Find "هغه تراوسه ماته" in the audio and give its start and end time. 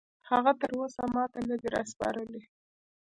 0.29-1.39